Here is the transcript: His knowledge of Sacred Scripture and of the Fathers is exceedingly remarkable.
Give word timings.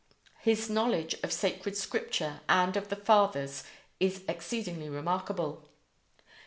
His 0.39 0.67
knowledge 0.67 1.13
of 1.21 1.31
Sacred 1.31 1.77
Scripture 1.77 2.41
and 2.49 2.75
of 2.75 2.87
the 2.89 2.95
Fathers 2.95 3.63
is 3.99 4.23
exceedingly 4.27 4.89
remarkable. 4.89 5.69